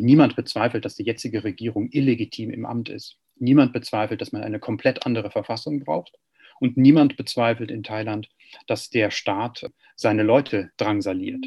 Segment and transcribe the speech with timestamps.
[0.00, 3.16] Niemand bezweifelt, dass die jetzige Regierung illegitim im Amt ist.
[3.36, 6.12] Niemand bezweifelt, dass man eine komplett andere Verfassung braucht.
[6.60, 8.28] Und niemand bezweifelt in Thailand,
[8.68, 11.44] dass der Staat seine Leute drangsaliert.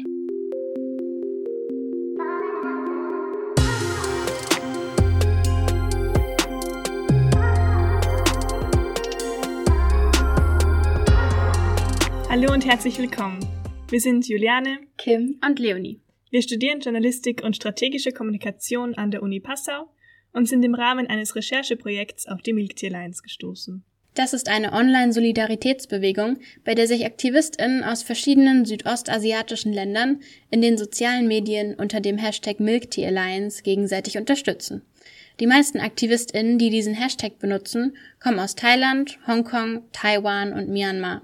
[12.28, 13.40] Hallo und herzlich willkommen.
[13.88, 16.02] Wir sind Juliane, Kim und Leonie.
[16.32, 19.90] Wir studieren Journalistik und strategische Kommunikation an der Uni Passau
[20.32, 23.84] und sind im Rahmen eines Rechercheprojekts auf die Milk Tea Alliance gestoßen.
[24.14, 31.28] Das ist eine Online-Solidaritätsbewegung, bei der sich AktivistInnen aus verschiedenen südostasiatischen Ländern in den sozialen
[31.28, 34.80] Medien unter dem Hashtag Milk Tea Alliance gegenseitig unterstützen.
[35.38, 41.20] Die meisten AktivistInnen, die diesen Hashtag benutzen, kommen aus Thailand, Hongkong, Taiwan und Myanmar.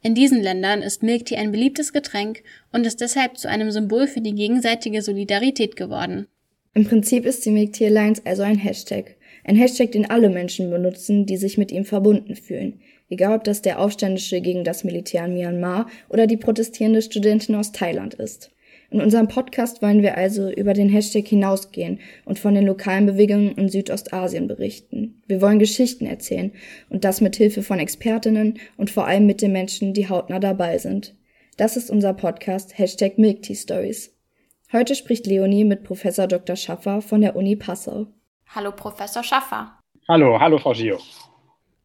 [0.00, 4.06] In diesen Ländern ist Milk Tea ein beliebtes Getränk und ist deshalb zu einem Symbol
[4.06, 6.28] für die gegenseitige Solidarität geworden.
[6.74, 9.16] Im Prinzip ist die Milk Tea Alliance also ein Hashtag.
[9.44, 12.80] Ein Hashtag, den alle Menschen benutzen, die sich mit ihm verbunden fühlen.
[13.10, 17.72] Egal ob das der Aufständische gegen das Militär in Myanmar oder die protestierende Studentin aus
[17.72, 18.50] Thailand ist.
[18.90, 23.54] In unserem Podcast wollen wir also über den Hashtag hinausgehen und von den lokalen Bewegungen
[23.54, 25.22] in Südostasien berichten.
[25.26, 26.52] Wir wollen Geschichten erzählen
[26.88, 30.78] und das mit Hilfe von Expertinnen und vor allem mit den Menschen, die hautnah dabei
[30.78, 31.14] sind.
[31.58, 34.16] Das ist unser Podcast Hashtag Milk Tea Stories.
[34.72, 36.56] Heute spricht Leonie mit Professor Dr.
[36.56, 38.06] Schaffer von der Uni Passau.
[38.46, 39.78] Hallo Professor Schaffer.
[40.08, 40.98] Hallo, hallo Frau Gio.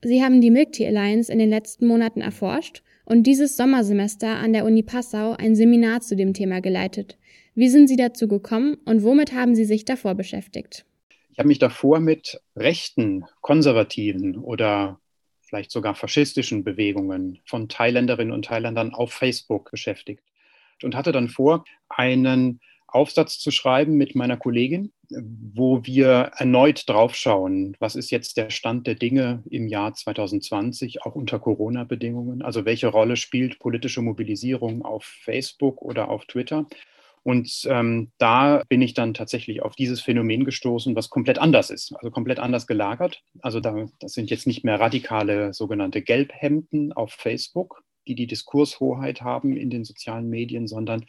[0.04, 4.54] Sie haben die Milk Tea Alliance in den letzten Monaten erforscht und dieses Sommersemester an
[4.54, 7.18] der Uni Passau ein Seminar zu dem Thema geleitet.
[7.56, 10.86] Wie sind Sie dazu gekommen und womit haben Sie sich davor beschäftigt?
[11.31, 15.00] Ich habe mich davor mit rechten, konservativen oder
[15.42, 20.24] vielleicht sogar faschistischen Bewegungen von Thailänderinnen und Thailändern auf Facebook beschäftigt
[20.84, 22.59] und hatte dann vor, einen
[22.94, 28.88] Aufsatz zu schreiben mit meiner Kollegin, wo wir erneut draufschauen, was ist jetzt der Stand
[28.88, 32.41] der Dinge im Jahr 2020, auch unter Corona-Bedingungen.
[32.41, 36.68] Also welche Rolle spielt politische Mobilisierung auf Facebook oder auf Twitter?
[37.23, 41.95] Und ähm, da bin ich dann tatsächlich auf dieses Phänomen gestoßen, was komplett anders ist,
[41.95, 43.23] also komplett anders gelagert.
[43.41, 49.22] Also da, das sind jetzt nicht mehr radikale sogenannte Gelbhemden auf Facebook, die die Diskurshoheit
[49.22, 51.06] haben in den sozialen Medien, sondern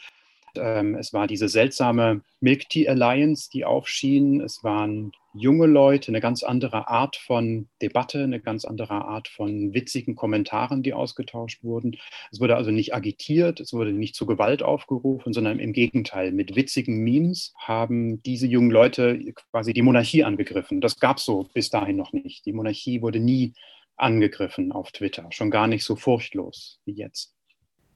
[0.56, 4.40] es war diese seltsame Milk Tea Alliance, die aufschien.
[4.40, 9.74] Es waren junge Leute, eine ganz andere Art von Debatte, eine ganz andere Art von
[9.74, 11.96] witzigen Kommentaren, die ausgetauscht wurden.
[12.30, 16.54] Es wurde also nicht agitiert, es wurde nicht zu Gewalt aufgerufen, sondern im Gegenteil, mit
[16.54, 19.18] witzigen Memes haben diese jungen Leute
[19.50, 20.80] quasi die Monarchie angegriffen.
[20.80, 22.46] Das gab es so bis dahin noch nicht.
[22.46, 23.54] Die Monarchie wurde nie
[23.96, 27.34] angegriffen auf Twitter, schon gar nicht so furchtlos wie jetzt.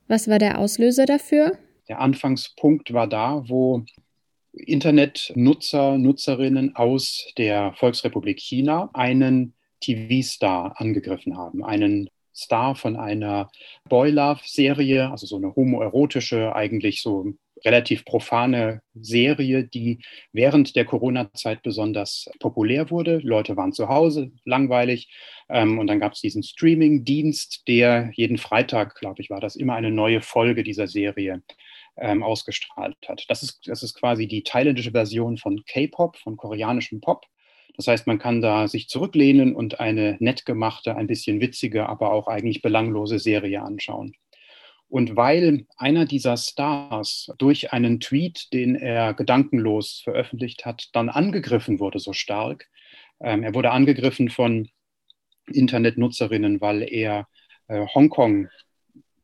[0.07, 1.59] Was war der Auslöser dafür?
[1.89, 3.85] Der Anfangspunkt war da, wo
[4.53, 13.51] Internetnutzer, Nutzerinnen aus der Volksrepublik China einen TV-Star angegriffen haben, einen Star von einer
[13.89, 17.35] Boy Love-Serie, also so eine homoerotische, eigentlich so
[17.65, 19.99] relativ profane Serie, die
[20.33, 23.19] während der Corona-Zeit besonders populär wurde.
[23.19, 25.11] Leute waren zu Hause, langweilig.
[25.49, 29.75] Ähm, und dann gab es diesen Streaming-Dienst, der jeden Freitag, glaube ich, war das immer
[29.75, 31.43] eine neue Folge dieser Serie
[32.01, 33.25] ähm, ausgestrahlt hat.
[33.29, 37.27] Das ist, das ist quasi die thailändische Version von K-Pop, von koreanischem Pop.
[37.77, 42.13] Das heißt, man kann da sich zurücklehnen und eine nett gemachte, ein bisschen witzige, aber
[42.13, 44.15] auch eigentlich belanglose Serie anschauen.
[44.89, 51.79] Und weil einer dieser Stars durch einen Tweet, den er gedankenlos veröffentlicht hat, dann angegriffen
[51.79, 52.69] wurde so stark,
[53.21, 54.69] ähm, er wurde angegriffen von
[55.47, 57.29] Internetnutzerinnen, weil er
[57.69, 58.49] äh, Hongkong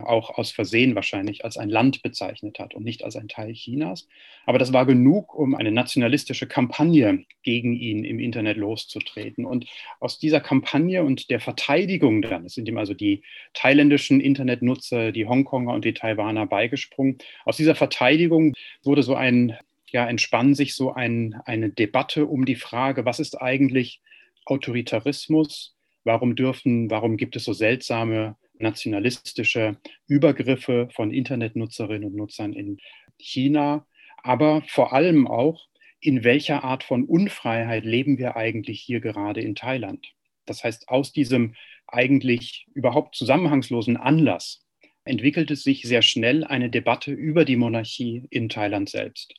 [0.04, 4.09] auch aus Versehen wahrscheinlich als ein Land bezeichnet hat und nicht als ein Teil Chinas.
[4.47, 9.44] Aber das war genug, um eine nationalistische Kampagne gegen ihn im Internet loszutreten.
[9.44, 9.66] Und
[10.00, 13.22] aus dieser Kampagne und der Verteidigung dann, es sind ihm also die
[13.54, 19.56] thailändischen Internetnutzer, die Hongkonger und die Taiwaner beigesprungen, aus dieser Verteidigung wurde so ein,
[19.91, 24.00] ja, entspann sich so ein, eine Debatte um die Frage, was ist eigentlich
[24.45, 25.74] Autoritarismus?
[26.04, 32.78] Warum dürfen, warum gibt es so seltsame nationalistische Übergriffe von Internetnutzerinnen und Nutzern in
[33.18, 33.86] China,
[34.22, 35.66] aber vor allem auch,
[36.01, 40.06] in welcher Art von Unfreiheit leben wir eigentlich hier gerade in Thailand.
[40.45, 41.54] Das heißt, aus diesem
[41.86, 44.65] eigentlich überhaupt zusammenhangslosen Anlass
[45.04, 49.34] entwickelt es sich sehr schnell eine Debatte über die Monarchie in Thailand selbst.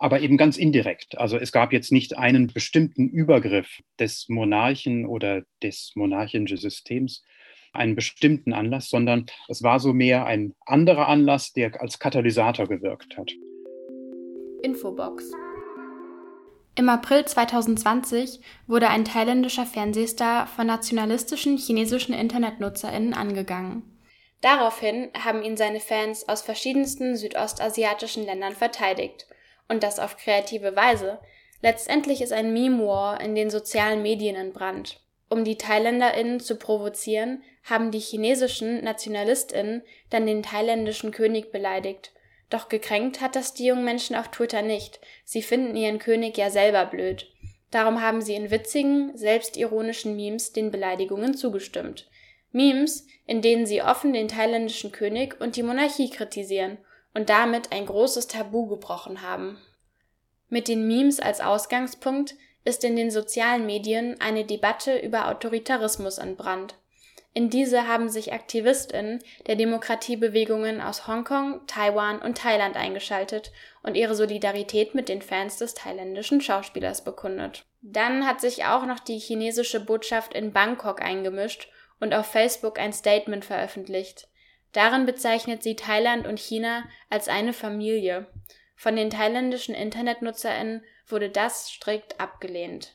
[0.00, 1.18] Aber eben ganz indirekt.
[1.18, 7.24] Also es gab jetzt nicht einen bestimmten Übergriff des Monarchen oder des monarchischen Systems,
[7.74, 13.16] einen bestimmten Anlass, sondern es war so mehr ein anderer Anlass, der als Katalysator gewirkt
[13.16, 13.32] hat.
[14.62, 15.30] Infobox.
[16.76, 23.82] Im April 2020 wurde ein thailändischer Fernsehstar von nationalistischen chinesischen InternetnutzerInnen angegangen.
[24.40, 29.26] Daraufhin haben ihn seine Fans aus verschiedensten südostasiatischen Ländern verteidigt.
[29.68, 31.18] Und das auf kreative Weise.
[31.62, 35.00] Letztendlich ist ein Meme-War in den sozialen Medien in Brand.
[35.34, 42.12] Um die ThailänderInnen zu provozieren, haben die chinesischen NationalistInnen dann den thailändischen König beleidigt
[42.54, 45.00] doch gekränkt hat das die jungen Menschen auf Twitter nicht.
[45.24, 47.28] Sie finden ihren König ja selber blöd.
[47.72, 52.08] Darum haben sie in witzigen, selbstironischen Memes den Beleidigungen zugestimmt.
[52.52, 56.78] Memes, in denen sie offen den thailändischen König und die Monarchie kritisieren
[57.12, 59.58] und damit ein großes Tabu gebrochen haben.
[60.48, 66.74] Mit den Memes als Ausgangspunkt ist in den sozialen Medien eine Debatte über Autoritarismus entbrannt.
[67.36, 73.50] In diese haben sich AktivistInnen der Demokratiebewegungen aus Hongkong, Taiwan und Thailand eingeschaltet
[73.82, 77.64] und ihre Solidarität mit den Fans des thailändischen Schauspielers bekundet.
[77.82, 81.68] Dann hat sich auch noch die chinesische Botschaft in Bangkok eingemischt
[81.98, 84.28] und auf Facebook ein Statement veröffentlicht.
[84.72, 88.26] Darin bezeichnet sie Thailand und China als eine Familie.
[88.76, 92.94] Von den thailändischen InternetnutzerInnen wurde das strikt abgelehnt.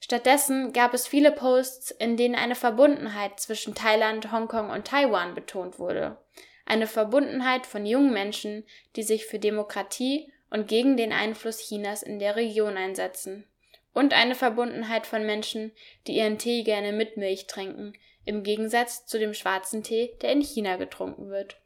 [0.00, 5.78] Stattdessen gab es viele Posts, in denen eine Verbundenheit zwischen Thailand, Hongkong und Taiwan betont
[5.78, 6.18] wurde.
[6.66, 8.64] Eine Verbundenheit von jungen Menschen,
[8.96, 13.46] die sich für Demokratie und gegen den Einfluss Chinas in der Region einsetzen.
[13.92, 15.72] Und eine Verbundenheit von Menschen,
[16.06, 17.94] die ihren Tee gerne mit Milch trinken,
[18.24, 21.56] im Gegensatz zu dem schwarzen Tee, der in China getrunken wird.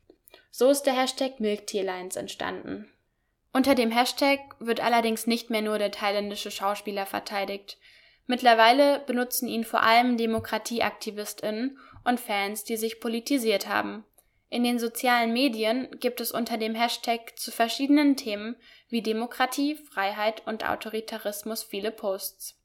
[0.50, 2.90] So ist der Hashtag Milk Tea Lines entstanden.
[3.52, 7.78] Unter dem Hashtag wird allerdings nicht mehr nur der thailändische Schauspieler verteidigt.
[8.26, 14.04] Mittlerweile benutzen ihn vor allem DemokratieaktivistInnen und Fans, die sich politisiert haben.
[14.50, 18.56] In den sozialen Medien gibt es unter dem Hashtag zu verschiedenen Themen
[18.88, 22.58] wie Demokratie, Freiheit und Autoritarismus viele Posts.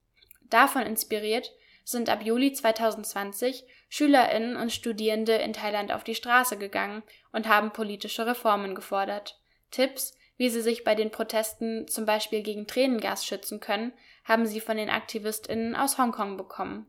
[0.50, 1.52] Davon inspiriert
[1.84, 7.74] sind ab Juli 2020 Schülerinnen und Studierende in Thailand auf die Straße gegangen und haben
[7.74, 9.40] politische Reformen gefordert.
[9.72, 13.94] Tipps, wie sie sich bei den Protesten zum Beispiel gegen Tränengas schützen können,
[14.24, 16.88] haben sie von den AktivistInnen aus Hongkong bekommen.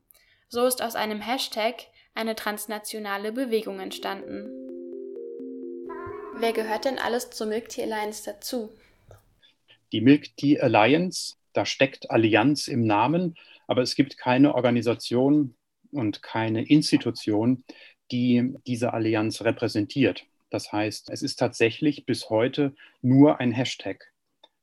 [0.48, 1.74] So ist aus einem Hashtag
[2.14, 4.50] eine transnationale Bewegung entstanden.
[6.36, 8.70] Wer gehört denn alles zur Milk Tea Alliance dazu?
[9.92, 13.36] Die Milk Tea Alliance, da steckt Allianz im Namen,
[13.66, 15.54] aber es gibt keine Organisation
[15.92, 17.64] und keine Institution,
[18.10, 20.26] die diese Allianz repräsentiert.
[20.54, 24.12] Das heißt, es ist tatsächlich bis heute nur ein Hashtag.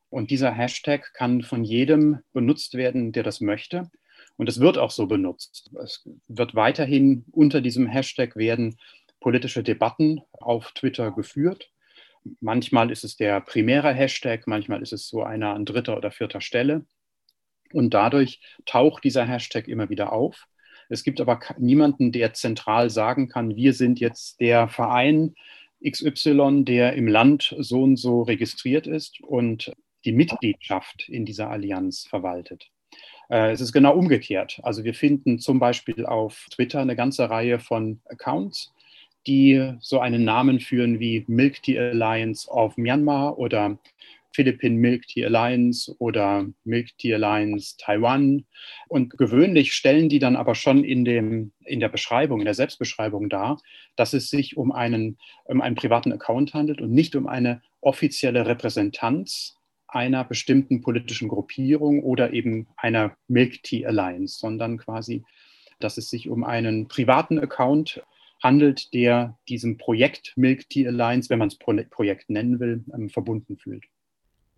[0.09, 3.91] Und dieser Hashtag kann von jedem benutzt werden, der das möchte.
[4.37, 5.69] Und es wird auch so benutzt.
[5.83, 8.77] Es wird weiterhin unter diesem Hashtag werden
[9.19, 11.69] politische Debatten auf Twitter geführt.
[12.39, 16.39] Manchmal ist es der primäre Hashtag, manchmal ist es so einer an dritter oder vierter
[16.39, 16.85] Stelle.
[17.73, 20.47] Und dadurch taucht dieser Hashtag immer wieder auf.
[20.87, 25.35] Es gibt aber niemanden, der zentral sagen kann, wir sind jetzt der Verein
[25.83, 29.71] XY, der im Land so und so registriert ist und
[30.05, 32.69] die Mitgliedschaft in dieser Allianz verwaltet.
[33.29, 34.59] Äh, es ist genau umgekehrt.
[34.63, 38.73] Also wir finden zum Beispiel auf Twitter eine ganze Reihe von Accounts,
[39.27, 43.77] die so einen Namen führen wie Milk Tea Alliance of Myanmar oder
[44.33, 48.45] Philippine Milk Tea Alliance oder Milk Tea Alliance Taiwan.
[48.87, 53.29] Und gewöhnlich stellen die dann aber schon in, dem, in der Beschreibung, in der Selbstbeschreibung
[53.29, 53.61] dar,
[53.95, 58.45] dass es sich um einen, um einen privaten Account handelt und nicht um eine offizielle
[58.45, 65.23] Repräsentanz einer bestimmten politischen Gruppierung oder eben einer Milk Tea Alliance, sondern quasi,
[65.79, 68.01] dass es sich um einen privaten Account
[68.41, 73.57] handelt, der diesem Projekt Milk Tea Alliance, wenn man es Projekt nennen will, ähm, verbunden
[73.57, 73.83] fühlt.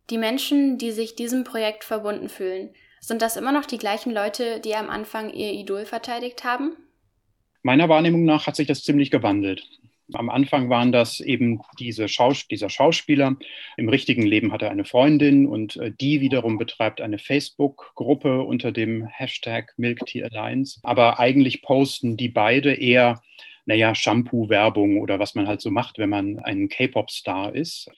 [0.09, 2.69] Die Menschen, die sich diesem Projekt verbunden fühlen,
[2.99, 6.75] sind das immer noch die gleichen Leute, die am Anfang ihr Idol verteidigt haben?
[7.61, 9.63] Meiner Wahrnehmung nach hat sich das ziemlich gewandelt.
[10.11, 13.37] Am Anfang waren das eben diese Schaus dieser Schauspieler.
[13.77, 18.71] Im richtigen Leben hat er eine Freundin und äh, die wiederum betreibt eine Facebook-Gruppe unter
[18.71, 20.79] dem Hashtag Milk Tea Alliance.
[20.83, 23.21] Aber eigentlich posten die beide eher,
[23.65, 27.89] naja, Shampoo-Werbung oder was man halt so macht, wenn man ein K-Pop-Star ist.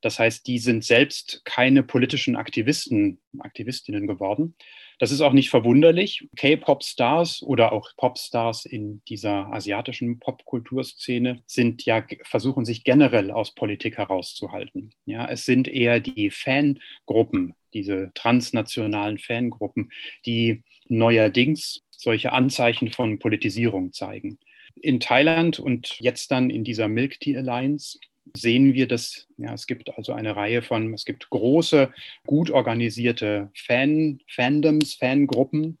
[0.00, 4.54] Das heißt, die sind selbst keine politischen Aktivisten, Aktivistinnen geworden.
[4.98, 6.26] Das ist auch nicht verwunderlich.
[6.36, 13.98] K-Pop-Stars oder auch Popstars in dieser asiatischen Popkulturszene sind ja, versuchen sich generell aus Politik
[13.98, 14.94] herauszuhalten.
[15.04, 19.92] Ja, es sind eher die Fangruppen, diese transnationalen Fangruppen,
[20.24, 24.38] die neuerdings solche Anzeichen von Politisierung zeigen.
[24.80, 27.98] In Thailand und jetzt dann in dieser Milk Tea Alliance
[28.34, 31.92] sehen wir, dass ja, es gibt also eine Reihe von, es gibt große,
[32.26, 35.78] gut organisierte Fan, Fandoms, Fangruppen,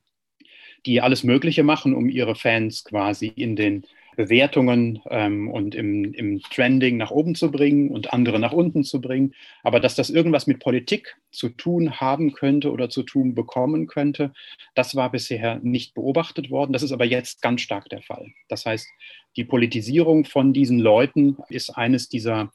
[0.84, 3.84] die alles Mögliche machen, um ihre Fans quasi in den
[4.16, 9.00] Bewertungen ähm, und im, im Trending nach oben zu bringen und andere nach unten zu
[9.00, 9.34] bringen.
[9.62, 14.32] Aber dass das irgendwas mit Politik zu tun haben könnte oder zu tun bekommen könnte,
[14.74, 16.72] das war bisher nicht beobachtet worden.
[16.72, 18.32] Das ist aber jetzt ganz stark der Fall.
[18.48, 18.88] Das heißt,
[19.36, 22.52] die Politisierung von diesen Leuten ist eines dieser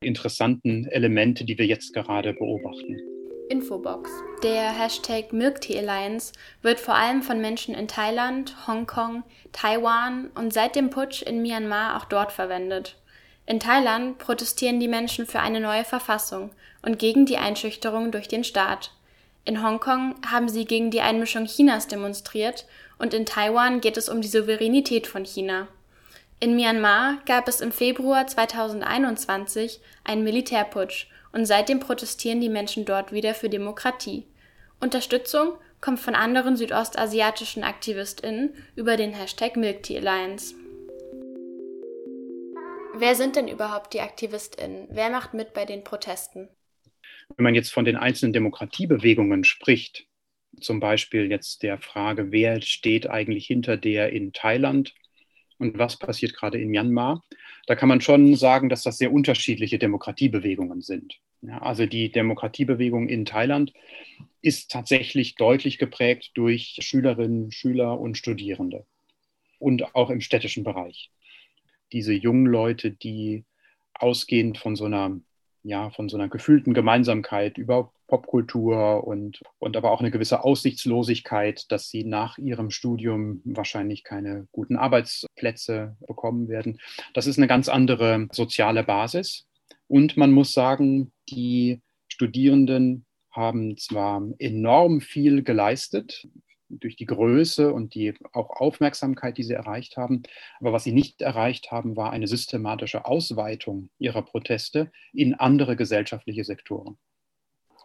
[0.00, 3.11] interessanten Elemente, die wir jetzt gerade beobachten.
[3.52, 4.10] Infobox.
[4.42, 6.32] Der Hashtag Milk Alliance
[6.62, 11.98] wird vor allem von Menschen in Thailand, Hongkong, Taiwan und seit dem Putsch in Myanmar
[11.98, 12.96] auch dort verwendet.
[13.44, 18.42] In Thailand protestieren die Menschen für eine neue Verfassung und gegen die Einschüchterung durch den
[18.42, 18.92] Staat.
[19.44, 22.64] In Hongkong haben sie gegen die Einmischung Chinas demonstriert
[22.98, 25.68] und in Taiwan geht es um die Souveränität von China.
[26.40, 33.12] In Myanmar gab es im Februar 2021 einen Militärputsch und seitdem protestieren die Menschen dort
[33.12, 34.26] wieder für Demokratie.
[34.80, 40.54] Unterstützung kommt von anderen südostasiatischen AktivistInnen über den Hashtag Milktea Alliance.
[42.94, 44.88] Wer sind denn überhaupt die AktivistInnen?
[44.90, 46.48] Wer macht mit bei den Protesten?
[47.36, 50.06] Wenn man jetzt von den einzelnen Demokratiebewegungen spricht,
[50.60, 54.94] zum Beispiel jetzt der Frage, wer steht eigentlich hinter der in Thailand
[55.62, 57.22] und was passiert gerade in Myanmar,
[57.66, 61.20] da kann man schon sagen, dass das sehr unterschiedliche Demokratiebewegungen sind.
[61.40, 63.72] Ja, also die Demokratiebewegung in Thailand
[64.42, 68.84] ist tatsächlich deutlich geprägt durch Schülerinnen, Schüler und Studierende
[69.58, 71.10] und auch im städtischen Bereich.
[71.92, 73.44] Diese jungen Leute, die
[73.94, 75.20] ausgehend von so einer,
[75.62, 81.70] ja, von so einer gefühlten Gemeinsamkeit über Popkultur und, und aber auch eine gewisse Aussichtslosigkeit,
[81.70, 86.80] dass sie nach ihrem Studium wahrscheinlich keine guten Arbeitsplätze bekommen werden.
[87.14, 89.46] Das ist eine ganz andere soziale Basis.
[89.88, 96.26] Und man muss sagen, die Studierenden haben zwar enorm viel geleistet
[96.80, 100.22] durch die Größe und die auch Aufmerksamkeit, die sie erreicht haben.
[100.60, 106.44] Aber was sie nicht erreicht haben, war eine systematische Ausweitung ihrer Proteste in andere gesellschaftliche
[106.44, 106.98] Sektoren.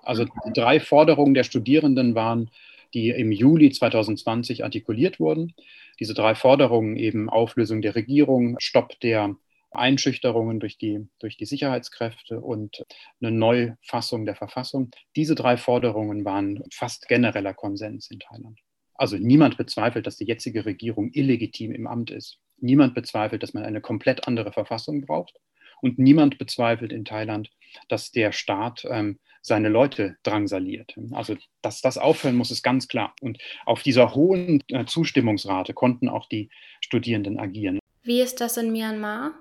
[0.03, 2.49] Also drei Forderungen der Studierenden waren,
[2.93, 5.53] die im Juli 2020 artikuliert wurden.
[5.99, 9.35] Diese drei Forderungen eben Auflösung der Regierung, Stopp der
[9.71, 12.85] Einschüchterungen durch die, durch die Sicherheitskräfte und
[13.21, 14.91] eine Neufassung der Verfassung.
[15.15, 18.59] Diese drei Forderungen waren fast genereller Konsens in Thailand.
[18.97, 22.39] Also niemand bezweifelt, dass die jetzige Regierung illegitim im Amt ist.
[22.59, 25.37] Niemand bezweifelt, dass man eine komplett andere Verfassung braucht.
[25.81, 27.51] Und niemand bezweifelt in Thailand,
[27.87, 30.95] dass der Staat ähm, seine Leute drangsaliert.
[31.11, 33.13] Also, dass das aufhören muss, ist ganz klar.
[33.21, 36.49] Und auf dieser hohen äh, Zustimmungsrate konnten auch die
[36.81, 37.79] Studierenden agieren.
[38.03, 39.33] Wie ist das in Myanmar?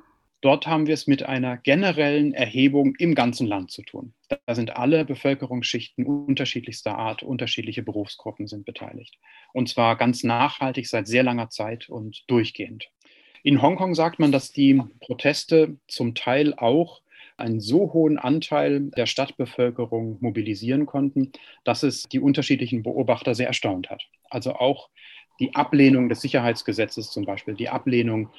[0.42, 4.12] Dort haben wir es mit einer generellen Erhebung im ganzen Land zu tun.
[4.28, 9.18] Da sind alle Bevölkerungsschichten unterschiedlichster Art, unterschiedliche Berufsgruppen sind beteiligt.
[9.52, 12.90] Und zwar ganz nachhaltig seit sehr langer Zeit und durchgehend.
[13.42, 17.00] In Hongkong sagt man, dass die Proteste zum Teil auch
[17.36, 21.32] einen so hohen Anteil der Stadtbevölkerung mobilisieren konnten,
[21.64, 24.04] dass es die unterschiedlichen Beobachter sehr erstaunt hat.
[24.30, 24.90] Also auch
[25.38, 28.30] die Ablehnung des Sicherheitsgesetzes zum Beispiel, die Ablehnung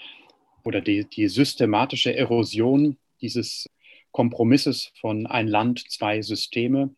[0.67, 3.69] oder die, die systematische Erosion dieses
[4.11, 6.93] Kompromisses von ein Land, zwei Systeme,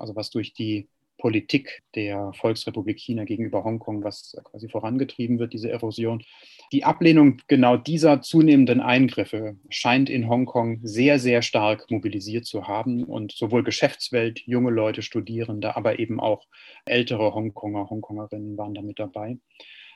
[0.00, 0.88] also was durch die
[1.18, 6.24] Politik der Volksrepublik China gegenüber Hongkong, was quasi vorangetrieben wird, diese Erosion.
[6.72, 13.04] Die Ablehnung genau dieser zunehmenden Eingriffe scheint in Hongkong sehr, sehr stark mobilisiert zu haben
[13.04, 16.44] und sowohl Geschäftswelt, junge Leute, Studierende, aber eben auch
[16.86, 19.38] ältere Hongkonger, Hongkongerinnen waren damit dabei.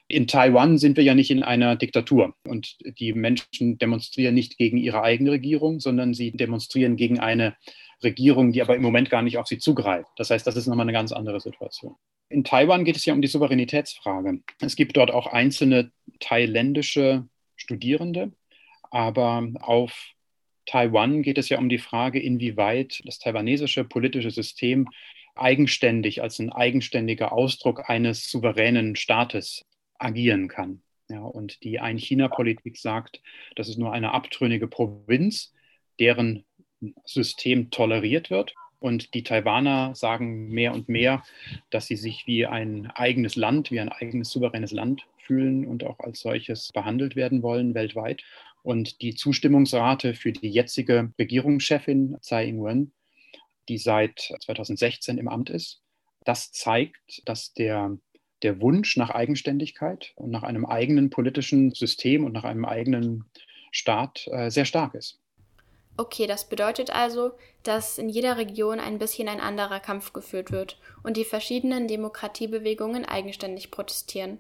[0.09, 4.77] In Taiwan sind wir ja nicht in einer Diktatur und die Menschen demonstrieren nicht gegen
[4.77, 7.57] ihre eigene Regierung, sondern sie demonstrieren gegen eine
[8.05, 10.11] Regierung, die aber im Moment gar nicht auf sie zugreift.
[10.17, 11.97] Das heißt, das ist nochmal eine ganz andere Situation.
[12.29, 14.41] In Taiwan geht es ja um die Souveränitätsfrage.
[14.61, 18.33] Es gibt dort auch einzelne thailändische Studierende,
[18.91, 20.13] aber auf
[20.67, 24.89] Taiwan geht es ja um die Frage, inwieweit das taiwanesische politische System
[25.35, 29.65] eigenständig als ein eigenständiger Ausdruck eines souveränen Staates
[29.99, 30.83] agieren kann.
[31.09, 33.23] Ja, und die Ein-China-Politik sagt,
[33.55, 35.53] das ist nur eine abtrünnige Provinz,
[36.01, 36.45] deren
[37.05, 38.55] System toleriert wird.
[38.79, 41.23] Und die Taiwaner sagen mehr und mehr,
[41.71, 45.99] dass sie sich wie ein eigenes Land, wie ein eigenes souveränes Land fühlen und auch
[46.01, 48.23] als solches behandelt werden wollen weltweit.
[48.63, 52.93] Und die Zustimmungsrate für die jetzige Regierungschefin Tsai Ing-wen,
[53.69, 55.83] die seit 2016 im Amt ist,
[56.25, 57.97] das zeigt, dass der,
[58.43, 63.25] der Wunsch nach Eigenständigkeit und nach einem eigenen politischen System und nach einem eigenen
[63.71, 65.19] Staat äh, sehr stark ist.
[65.99, 70.79] Okay, das bedeutet also, dass in jeder Region ein bisschen ein anderer Kampf geführt wird
[71.03, 74.39] und die verschiedenen Demokratiebewegungen eigenständig protestieren.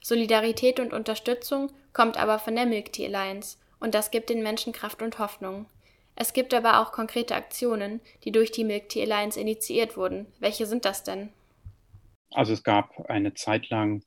[0.00, 4.72] Solidarität und Unterstützung kommt aber von der Milk Tea Alliance und das gibt den Menschen
[4.72, 5.66] Kraft und Hoffnung.
[6.14, 10.26] Es gibt aber auch konkrete Aktionen, die durch die Milk Tea Alliance initiiert wurden.
[10.38, 11.30] Welche sind das denn?
[12.34, 14.02] Also es gab eine Zeit lang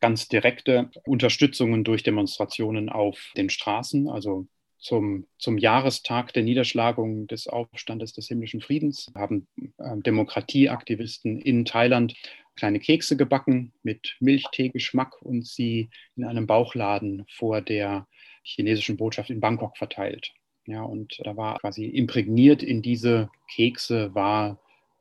[0.00, 4.46] ganz direkte Unterstützungen durch Demonstrationen auf den Straßen, also
[4.80, 9.46] zum, zum Jahrestag der Niederschlagung des Aufstandes des himmlischen Friedens haben
[9.76, 12.14] äh, Demokratieaktivisten in Thailand
[12.56, 18.06] kleine Kekse gebacken mit Milchteegeschmack und sie in einem Bauchladen vor der
[18.42, 20.32] chinesischen Botschaft in Bangkok verteilt.
[20.66, 24.60] Ja, und da war quasi imprägniert in diese Kekse war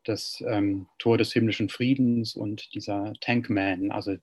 [0.10, 4.18] das ähm, Tor des himmlischen Friedens und dieser Tankman, also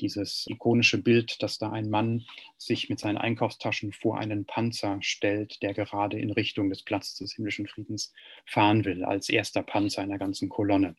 [0.00, 2.26] dieses ikonische Bild, dass da ein Mann
[2.58, 7.34] sich mit seinen Einkaufstaschen vor einen Panzer stellt, der gerade in Richtung des Platzes des
[7.34, 8.12] himmlischen Friedens
[8.44, 10.96] fahren will, als erster Panzer einer ganzen Kolonne.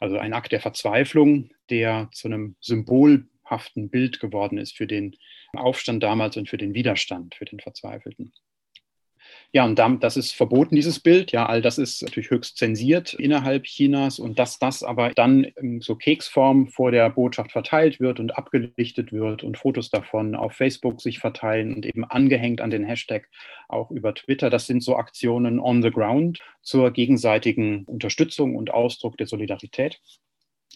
[0.00, 5.16] Also ein Akt der Verzweiflung, der zu einem symbolhaften Bild geworden ist für den
[5.52, 8.32] Aufstand damals und für den Widerstand, für den Verzweifelten.
[9.54, 11.30] Ja, und damit, das ist verboten, dieses Bild.
[11.30, 15.82] Ja, all das ist natürlich höchst zensiert innerhalb Chinas und dass das aber dann in
[15.82, 21.02] so Keksform vor der Botschaft verteilt wird und abgelichtet wird und Fotos davon auf Facebook
[21.02, 23.28] sich verteilen und eben angehängt an den Hashtag
[23.68, 24.48] auch über Twitter.
[24.48, 30.00] Das sind so Aktionen on the ground zur gegenseitigen Unterstützung und Ausdruck der Solidarität.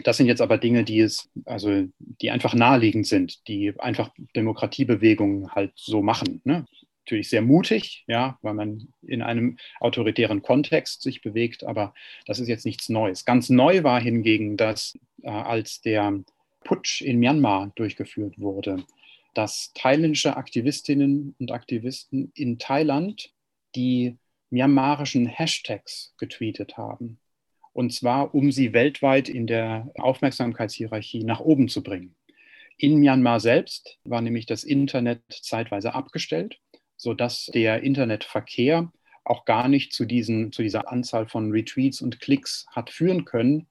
[0.04, 5.54] Das sind jetzt aber Dinge, die es, also die einfach naheliegend sind, die einfach Demokratiebewegungen
[5.54, 6.42] halt so machen.
[6.44, 6.66] Ne?
[7.06, 11.94] Natürlich sehr mutig, ja, weil man in einem autoritären Kontext sich bewegt, aber
[12.26, 13.24] das ist jetzt nichts Neues.
[13.24, 16.24] Ganz neu war hingegen, dass äh, als der
[16.64, 18.84] Putsch in Myanmar durchgeführt wurde,
[19.34, 23.30] dass thailändische Aktivistinnen und Aktivisten in Thailand
[23.76, 24.16] die
[24.50, 27.20] myanmarischen Hashtags getweetet haben.
[27.72, 32.16] Und zwar, um sie weltweit in der Aufmerksamkeitshierarchie nach oben zu bringen.
[32.78, 36.58] In Myanmar selbst war nämlich das Internet zeitweise abgestellt
[36.96, 38.90] sodass der Internetverkehr
[39.24, 43.66] auch gar nicht zu, diesen, zu dieser Anzahl von Retweets und Klicks hat führen können,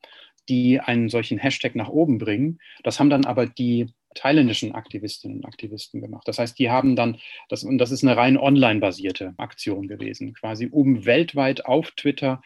[0.49, 2.59] die einen solchen Hashtag nach oben bringen.
[2.83, 6.27] Das haben dann aber die thailändischen Aktivistinnen und Aktivisten gemacht.
[6.27, 7.17] Das heißt, die haben dann,
[7.49, 12.41] das, und das ist eine rein online-basierte Aktion gewesen, quasi um weltweit auf Twitter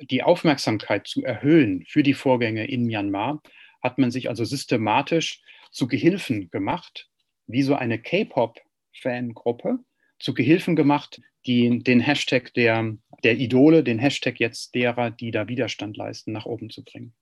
[0.00, 3.40] die Aufmerksamkeit zu erhöhen für die Vorgänge in Myanmar,
[3.82, 5.40] hat man sich also systematisch
[5.70, 7.08] zu Gehilfen gemacht,
[7.46, 9.78] wie so eine K-Pop-Fangruppe,
[10.22, 15.48] zu Gehilfen gemacht, die, den Hashtag der, der Idole, den Hashtag jetzt derer, die da
[15.48, 17.12] Widerstand leisten, nach oben zu bringen.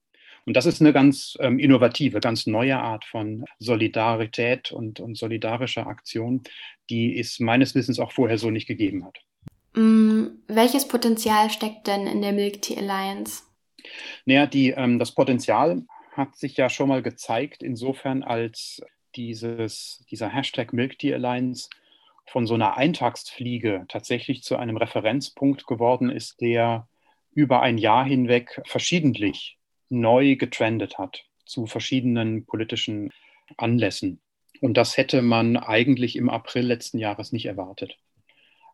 [0.47, 5.87] Und das ist eine ganz ähm, innovative, ganz neue Art von Solidarität und, und solidarischer
[5.87, 6.43] Aktion,
[6.89, 9.19] die es meines Wissens auch vorher so nicht gegeben hat.
[9.75, 13.43] Mm, welches Potenzial steckt denn in der Milk Tea Alliance?
[14.25, 15.83] Naja, die, ähm, das Potenzial
[16.13, 18.83] hat sich ja schon mal gezeigt, insofern als
[19.15, 21.69] dieses, dieser Hashtag Milk Tea Alliance
[22.31, 26.89] von so einer Eintagsfliege tatsächlich zu einem Referenzpunkt geworden ist, der
[27.33, 33.11] über ein Jahr hinweg verschiedentlich neu getrendet hat zu verschiedenen politischen
[33.57, 34.21] Anlässen.
[34.61, 37.99] Und das hätte man eigentlich im April letzten Jahres nicht erwartet.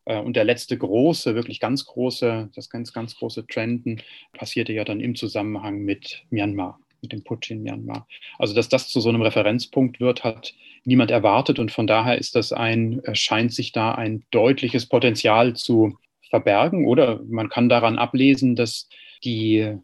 [0.05, 4.03] Äh, und der letzte große, wirklich ganz große, das ganz, ganz große Trenden
[4.35, 8.07] passierte ja dann im Zusammenhang mit Myanmar mit dem Putsch in Myanmar.
[8.38, 10.55] Also, dass das zu so einem Referenzpunkt wird, hat
[10.87, 11.59] niemand erwartet.
[11.59, 15.99] Und von daher ist das ein, scheint sich da ein deutliches Potenzial zu
[16.31, 16.87] verbergen.
[16.87, 18.88] Oder man kann daran ablesen, dass
[19.25, 19.77] die,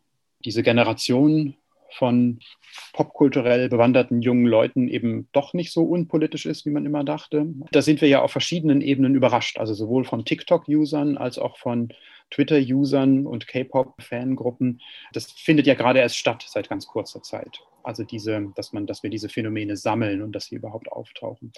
[0.45, 1.55] diese Generation
[1.91, 2.39] von
[2.95, 7.47] popkulturell bewanderten jungen Leuten eben doch nicht so unpolitisch ist, wie man immer dachte.
[7.71, 11.93] Da sind wir ja auf verschiedenen Ebenen überrascht, also sowohl von TikTok-Usern als auch von
[12.33, 14.81] Twitter-Usern und K-Pop-Fangruppen.
[15.13, 17.61] Das findet ja gerade erst statt seit ganz kurzer Zeit.
[17.83, 21.53] Also diese, dass man, dass wir diese Phänomene sammeln und dass sie überhaupt auftauchen.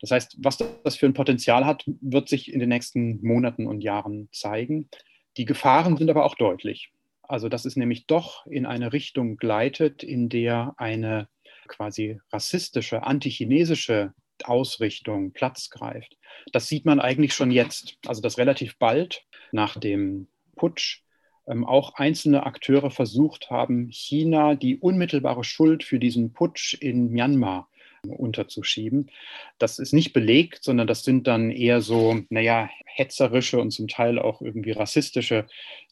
[0.00, 3.80] Das heißt, was das für ein Potenzial hat, wird sich in den nächsten Monaten und
[3.80, 4.88] Jahren zeigen.
[5.36, 6.90] Die Gefahren sind aber auch deutlich.
[7.22, 11.28] Also, dass es nämlich doch in eine Richtung gleitet, in der eine
[11.66, 16.16] quasi rassistische, antichinesische Ausrichtung Platz greift.
[16.52, 17.98] Das sieht man eigentlich schon jetzt.
[18.06, 21.02] Also, dass relativ bald nach dem Putsch
[21.46, 27.68] ähm, auch einzelne Akteure versucht haben, China die unmittelbare Schuld für diesen Putsch in Myanmar
[28.02, 29.10] unterzuschieben.
[29.58, 34.18] Das ist nicht belegt, sondern das sind dann eher so, naja, hetzerische und zum Teil
[34.18, 35.46] auch irgendwie rassistische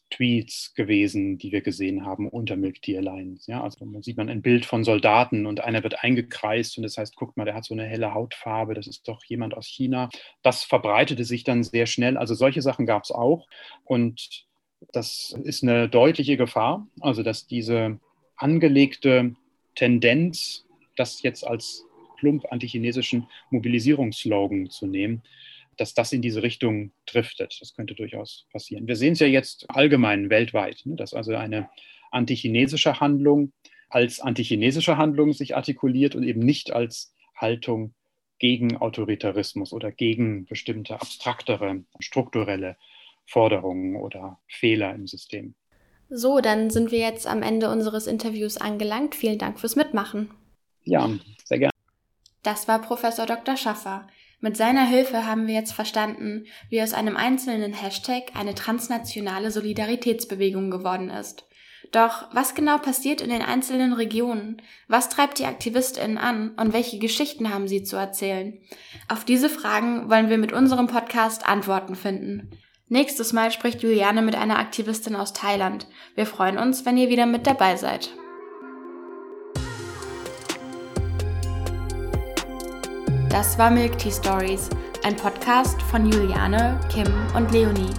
[0.09, 3.49] Tweets gewesen, die wir gesehen haben unter Milk Tea Alliance.
[3.51, 6.97] Ja, also man sieht man ein Bild von Soldaten und einer wird eingekreist und das
[6.97, 10.09] heißt, guckt mal, der hat so eine helle Hautfarbe, das ist doch jemand aus China.
[10.43, 12.17] Das verbreitete sich dann sehr schnell.
[12.17, 13.47] Also solche Sachen gab es auch
[13.83, 14.45] und
[14.93, 17.99] das ist eine deutliche Gefahr, also dass diese
[18.35, 19.35] angelegte
[19.75, 20.65] Tendenz,
[20.95, 21.83] das jetzt als
[22.17, 25.21] plump antichinesischen Mobilisierungsslogan zu nehmen,
[25.77, 27.57] dass das in diese Richtung driftet.
[27.61, 28.87] Das könnte durchaus passieren.
[28.87, 31.69] Wir sehen es ja jetzt allgemein weltweit, ne, dass also eine
[32.11, 33.51] antichinesische Handlung
[33.89, 37.93] als antichinesische Handlung sich artikuliert und eben nicht als Haltung
[38.39, 42.77] gegen Autoritarismus oder gegen bestimmte abstraktere, strukturelle
[43.25, 45.55] Forderungen oder Fehler im System.
[46.09, 49.15] So, dann sind wir jetzt am Ende unseres Interviews angelangt.
[49.15, 50.31] Vielen Dank fürs Mitmachen.
[50.83, 51.09] Ja,
[51.43, 51.71] sehr gerne.
[52.43, 53.57] Das war Professor Dr.
[53.57, 54.07] Schaffer.
[54.39, 60.69] Mit seiner Hilfe haben wir jetzt verstanden, wie aus einem einzelnen Hashtag eine transnationale Solidaritätsbewegung
[60.69, 61.45] geworden ist.
[61.91, 64.61] Doch was genau passiert in den einzelnen Regionen?
[64.87, 68.59] Was treibt die Aktivistinnen an und welche Geschichten haben sie zu erzählen?
[69.07, 72.51] Auf diese Fragen wollen wir mit unserem Podcast Antworten finden.
[72.89, 75.87] Nächstes Mal spricht Juliane mit einer Aktivistin aus Thailand.
[76.15, 78.11] Wir freuen uns, wenn ihr wieder mit dabei seid.
[83.29, 84.69] Das war Milk Tea Stories,
[85.03, 87.93] ein Podcast von Juliane, Kim und Leonie.